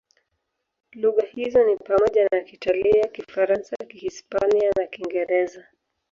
[0.95, 5.67] Lugha hizo ni pamoja na Kiitalia, Kifaransa, Kihispania na Kiingereza.